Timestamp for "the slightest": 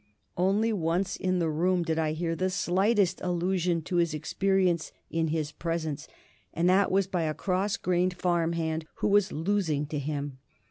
2.35-3.21